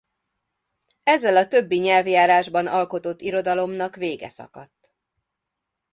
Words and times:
Ezzel 1.03 1.35
a 1.37 1.47
többi 1.47 1.77
nyelvjárásban 1.77 2.67
alkotott 2.67 3.21
irodalomnak 3.21 3.95
vége 3.95 4.29
szakadt. 4.29 4.95